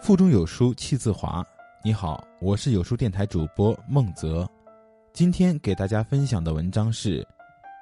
[0.00, 1.44] 腹中有书气自华。
[1.84, 4.48] 你好，我是有书电台主播孟泽。
[5.12, 7.26] 今天给大家分享的文章是：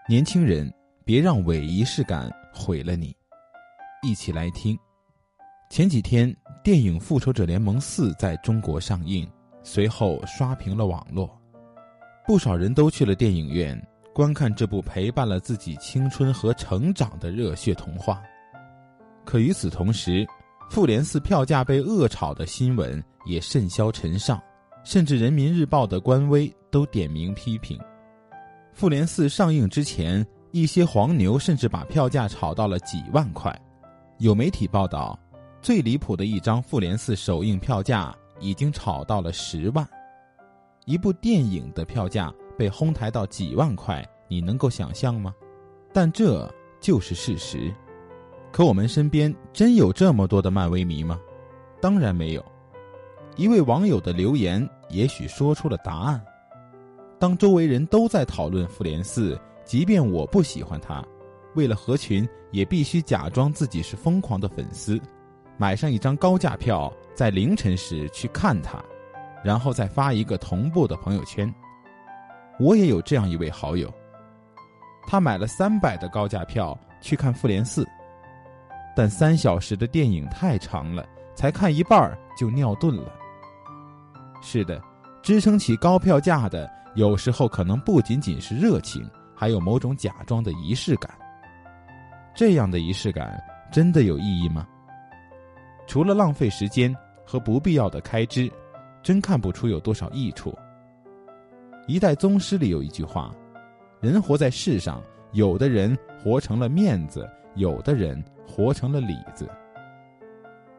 [0.08, 0.72] 年轻人
[1.04, 3.14] 别让伪仪式感毁了你。
[4.02, 4.76] 一起来听。
[5.70, 6.34] 前几天，
[6.64, 9.28] 电影《复仇者联盟四》在中国上映，
[9.62, 11.30] 随后刷屏了网络，
[12.26, 13.80] 不少人都去了电影院
[14.14, 18.22] 观看这部陪伴了自己青春和成长的热血童话。
[19.24, 20.26] 可与此同时，
[20.68, 24.40] 复联四票价被恶炒的新闻也甚嚣尘上，
[24.84, 27.78] 甚至人民日报的官微都点名批评。
[28.72, 33.58] 复联四上映之前，一些黄牛甚至把票价炒到了几万块。
[34.18, 35.18] 有媒体报道，
[35.62, 39.86] 最离谱的一张复联四首映票价已经炒到了十万。
[40.84, 45.34] 一部电影的票价被哄抬到几万块，你能够想象吗？
[45.92, 47.74] 但这就是事实。
[48.56, 51.20] 可我们身边真有这么多的漫威迷吗？
[51.78, 52.42] 当然没有。
[53.36, 56.18] 一位网友的留言也许说出了答案。
[57.18, 61.04] 当周围人都在讨论复联四，即便我不喜欢他，
[61.54, 64.98] 为了合群，也必须假装自己是疯狂的粉丝，
[65.58, 68.82] 买上一张高价票，在凌晨时去看他，
[69.44, 71.54] 然后再发一个同步的朋友圈。
[72.58, 73.92] 我也有这样一位好友，
[75.06, 77.86] 他买了三百的高价票去看复联四。
[78.96, 83.12] 但三小时的电影太长了，才看一半就尿遁了。
[84.40, 84.80] 是的，
[85.22, 91.12] 支撑起高票价的，有时候可能不仅仅是热情，还有某种假装的仪式感。
[92.34, 93.38] 这样的仪式感
[93.70, 94.66] 真的有意义吗？
[95.86, 98.50] 除了浪费时间和不必要的开支，
[99.02, 100.56] 真看不出有多少益处。
[101.86, 103.30] 一代宗师里有一句话
[104.00, 105.02] ：“人活在世上，
[105.32, 109.48] 有的人活成了面子，有的人。”活成了里子。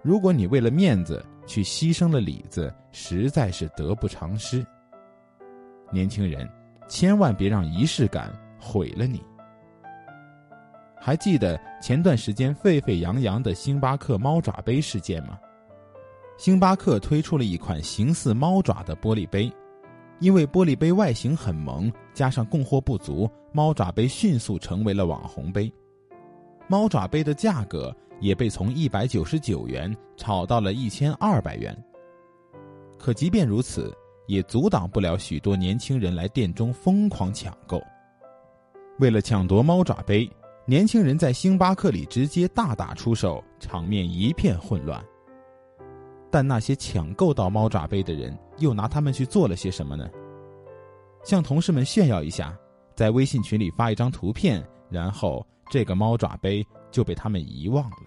[0.02, 4.66] 如果你为了面子去牺牲了里子，实在是得不偿失。
[5.92, 6.50] 年轻人，
[6.88, 9.22] 千万别让仪式感毁了你。
[11.00, 15.38] 还记得前段时间沸沸扬扬的星巴克猫爪杯事件吗？
[16.38, 19.52] 星巴克推出了一款形似猫爪的玻璃杯，
[20.20, 25.72] 因为玻璃杯外形很萌，加上供货不足，猫爪杯迅速成为了网红杯。
[26.68, 31.76] 猫爪杯的价格也被从一百九十九元炒到了一千二百元。
[32.98, 33.96] 可即便如此，
[34.28, 37.82] 也阻挡不了许多年轻人来店中疯狂抢购。
[39.00, 40.30] 为了抢夺猫爪杯，
[40.66, 45.02] 年轻人在星巴克里直接大打出手，场面一片混乱。
[46.30, 50.10] 但那些抢购到猫爪杯的人又拿他们去做了些什么呢？
[51.24, 52.58] 向同事们炫耀一下，
[52.94, 55.46] 在微信群里发一张图片，然后。
[55.70, 57.98] 这个猫爪杯就被他们遗忘了。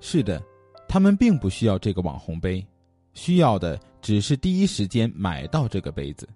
[0.00, 0.42] 是的，
[0.88, 2.66] 他们并不需要这个网红杯，
[3.14, 6.28] 需要的只是第一时间买到这个杯子。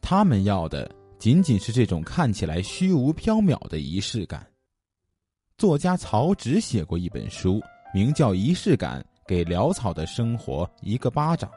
[0.00, 4.46] 他们要的仅仅是这种看起来虚无缥缈的仪式感。
[5.58, 7.60] 作家曹植写过一本书，
[7.92, 11.50] 名叫《仪式感》，给潦草的生活一个巴掌。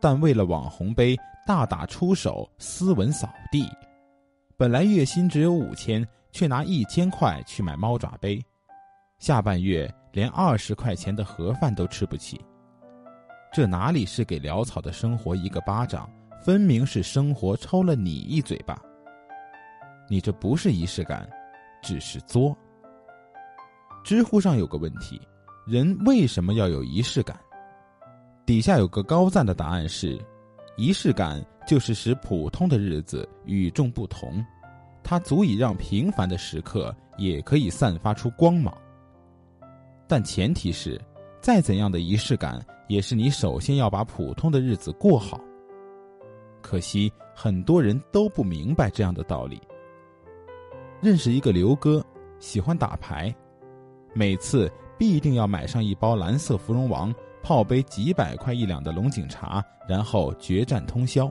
[0.00, 3.68] 但为了网红杯，大打出手，斯文扫地。
[4.56, 8.40] 本来月薪只有五千，却拿一千块去买猫爪杯，
[9.18, 12.40] 下半月连二十块钱的盒饭都吃不起。
[13.52, 16.08] 这哪里是给潦草的生活一个巴掌，
[16.40, 18.80] 分明是生活抽了你一嘴巴。
[20.08, 21.28] 你这不是仪式感，
[21.82, 22.56] 只是作。
[24.04, 25.20] 知乎上有个问题：
[25.66, 27.36] 人为什么要有仪式感？
[28.46, 30.16] 底下有个高赞的答案是。
[30.76, 34.44] 仪式感就是使普通的日子与众不同，
[35.02, 38.76] 它足以让平凡的时刻也可以散发出光芒。
[40.06, 41.00] 但前提是，
[41.40, 45.40] 再怎样的仪式感，也是你首先要把普通的日子过好。
[46.60, 49.60] 可惜很多人都不明白这样的道理。
[51.00, 52.04] 认识一个刘哥，
[52.38, 53.34] 喜欢打牌，
[54.12, 57.14] 每次必定要买上一包蓝色芙蓉王。
[57.44, 61.30] 泡杯几百块一两的龙井茶，然后决战通宵。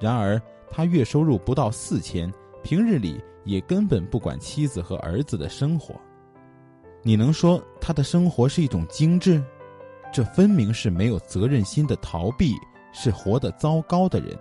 [0.00, 0.40] 然而
[0.70, 5.94] 他月收入不到四千，平日里也根本不管妻子和儿子的生活。
[7.02, 9.44] 你能说他的生活是一种精致？
[10.10, 12.54] 这分明是没有责任心的逃避，
[12.90, 14.34] 是活得糟糕的人。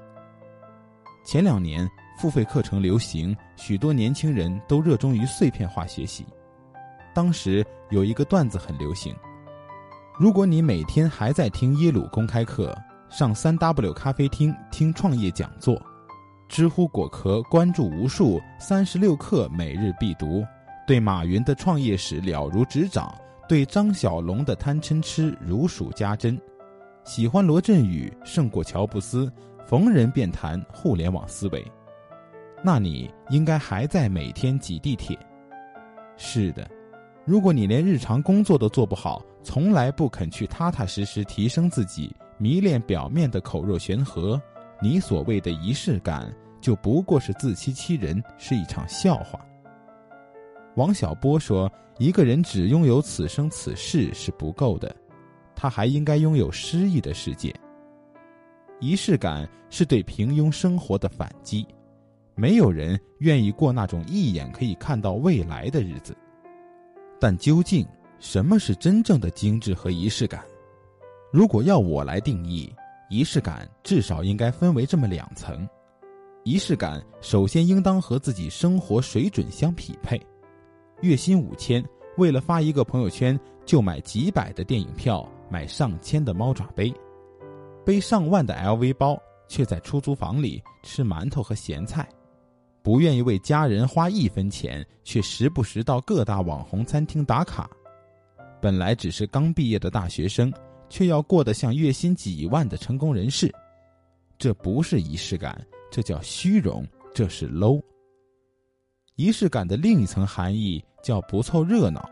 [1.26, 1.86] 前两年
[2.18, 6.26] 付费课程流行，许多年轻人都热衷于碎片化学习。
[7.14, 9.14] 当时有一个段子很流行。
[10.20, 12.78] 如果你每天还在听耶鲁公开课，
[13.10, 15.82] 上三 W 咖啡厅听创业讲座，
[16.48, 20.46] 知乎果壳关注无数，三十六课每日必读，
[20.86, 23.12] 对马云的创业史了如指掌，
[23.50, 26.40] 对张小龙的贪嗔痴如数家珍，
[27.04, 29.32] 喜欢罗振宇胜过乔布斯，
[29.66, 31.66] 逢人便谈互联网思维。
[32.64, 35.18] 那你应该还在每天挤地铁。
[36.18, 36.70] 是的，
[37.26, 44.42] 如果你连日常工作都做不好，从来不肯去踏踏实实提升自己，迷恋表面的口若悬河，
[44.82, 49.46] 你所谓的仪式感就不过是自欺欺人，是一场笑话。
[50.76, 54.96] 王小波说：“一个人只拥有此生此世是不够的，
[55.56, 57.54] 他还应该拥有诗意的世界。
[58.80, 61.68] 仪式感是对平庸生活的反击。”
[62.36, 66.18] 没有人愿意过那种一眼可以看到未来的日子，
[67.20, 67.86] 但究竟
[68.24, 70.42] 什么是真正的精致和仪式感？
[71.30, 72.74] 如果要我来定义，
[73.10, 75.68] 仪式感至少应该分为这么两层：
[76.46, 80.20] 仪式感首先应当和自己生活水准相匹配。
[81.02, 81.84] 月薪五千，
[82.16, 86.94] 为了发一个朋友圈就买几百的电影票，买上千的猫爪杯，
[87.86, 92.08] 背上万的 LV 包，却在出租房里吃馒头和咸菜。
[92.82, 97.70] 不愿意为家人花一分钱，却时不时到各大网红餐厅打卡。
[98.64, 100.50] 本来只是刚毕业的大学生，
[100.88, 103.54] 却要过得像月薪几万的成功人士。
[104.38, 105.62] 这不是仪式感，
[105.92, 107.84] 这叫虚荣，这是 low。
[109.18, 112.10] 仪式感的另一层含义叫不凑热闹。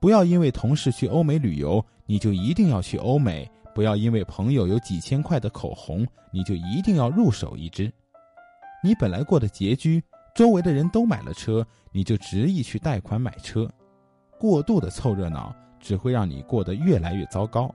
[0.00, 7.88] 不要因为同事去欧美旅游，你就一定要去欧美；不要因为朋友有几千块的口红，你就一定要入手一支。
[8.82, 10.02] 你本来过得拮据，
[10.34, 13.70] 周围的人都买了车，你就执意去贷款买车，
[14.42, 17.72] 过度的凑热闹只会让你过得越来越糟糕。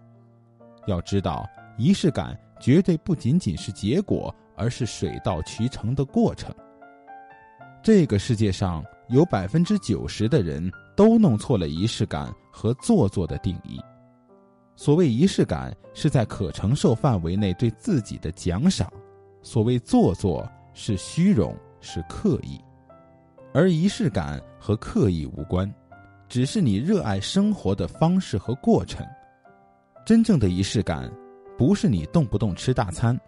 [0.85, 1.47] 要知道，
[1.77, 6.53] 仪式感绝对不仅仅是结果，而是水到渠成的过程。
[7.81, 13.79] 这个世界上有百分之九十的人都弄错了仪式感和做作的定义。
[14.75, 18.89] 所谓仪式感，是在可承受范围内对自己的奖赏；
[19.41, 20.45] 所谓做作。
[20.73, 22.61] 是虚荣，是刻意，
[23.51, 25.73] 而仪式感和刻意无关，
[26.27, 29.05] 只是你热爱生活的方式和过程。
[30.05, 31.11] 真正的仪式感，
[31.57, 33.19] 不是你动不动吃大餐，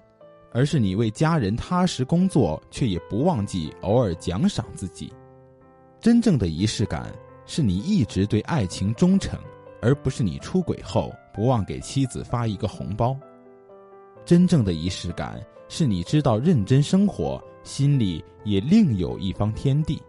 [0.54, 5.12] 而是你为家人踏实工作，却也不忘记偶尔奖赏自己。
[6.00, 7.14] 真正的仪式感，
[7.46, 9.40] 是你一直对爱情忠诚，
[9.82, 13.18] 而不是你出轨后不忘给妻子发一个红包。
[14.26, 15.42] 真正的仪式感。
[15.72, 20.02] 是你知道认真生活，心里也另有一方天地。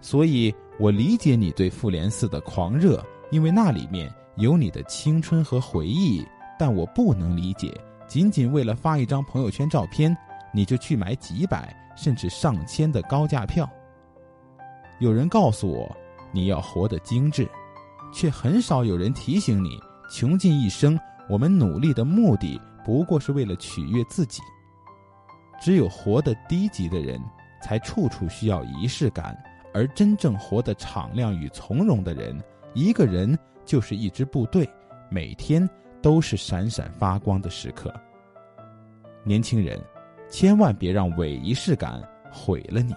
[0.00, 6.24] 所以我理解你对复联四的狂热，因为那里面有你的青春和回忆。
[6.58, 7.72] 但我不能理解，
[8.06, 10.16] 仅仅为了发一张朋友圈照片，
[10.52, 13.68] 你就去买几百甚至上千的高价票。
[15.00, 15.96] 有人告诉我，
[16.32, 17.48] 你要活得精致，
[18.12, 19.70] 却很少有人提醒你，
[20.08, 20.98] 穷尽一生，
[21.28, 22.60] 我们努力的目的。
[22.84, 24.40] 不过是为了取悦自己。
[25.60, 27.20] 只有活得低级的人，
[27.62, 29.34] 才处处需要仪式感；
[29.74, 32.40] 而真正活得敞亮与从容的人，
[32.72, 34.66] 一个人就是一支部队，
[35.10, 35.68] 每天
[36.00, 37.92] 都是闪闪发光的时刻。
[39.24, 39.78] 年轻人，
[40.30, 42.00] 千万别让伪仪式感
[42.30, 42.94] 毁了你。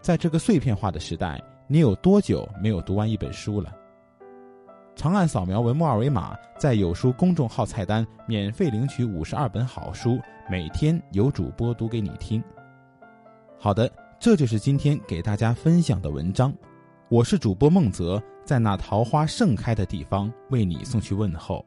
[0.00, 3.74] 在这个碎片化的时代，你有多久没有读完一本书了？
[4.94, 12.40] 长按扫描文末二维码，在有书公众号菜单免费领取五十二本好书，每天有主播读给你听。
[13.62, 13.88] 好的，
[14.18, 16.52] 这就是今天给大家分享的文章。
[17.08, 21.64] 我是主播孟泽，在那桃花盛开的地方为你送去问候。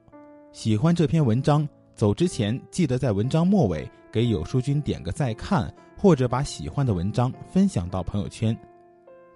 [0.51, 8.53] 喜欢这篇文章，走之前记得在文章末尾给有书君点个再看，或者把喜欢的文章分享到朋友圈。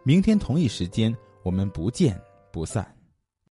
[0.03, 2.19] 明天同一时间，我们不见
[2.51, 2.85] 不散。